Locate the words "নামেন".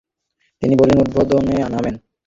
1.73-1.95